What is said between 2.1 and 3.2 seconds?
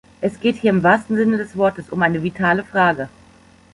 "vitale Frage".